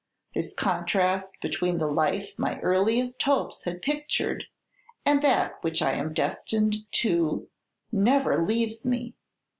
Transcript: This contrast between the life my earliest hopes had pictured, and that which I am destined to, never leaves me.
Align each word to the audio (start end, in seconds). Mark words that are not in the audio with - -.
This 0.33 0.55
contrast 0.55 1.39
between 1.41 1.77
the 1.77 1.85
life 1.85 2.33
my 2.39 2.59
earliest 2.61 3.21
hopes 3.21 3.65
had 3.65 3.83
pictured, 3.83 4.45
and 5.05 5.21
that 5.21 5.61
which 5.63 5.79
I 5.79 5.91
am 5.91 6.11
destined 6.15 6.91
to, 6.93 7.47
never 7.91 8.43
leaves 8.43 8.83
me. 8.83 9.13